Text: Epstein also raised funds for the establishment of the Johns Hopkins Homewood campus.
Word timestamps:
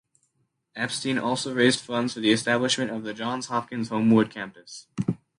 Epstein 0.75 1.19
also 1.19 1.53
raised 1.53 1.79
funds 1.79 2.15
for 2.15 2.21
the 2.21 2.31
establishment 2.31 2.89
of 2.89 3.03
the 3.03 3.13
Johns 3.13 3.49
Hopkins 3.49 3.89
Homewood 3.89 4.31
campus. 4.31 4.87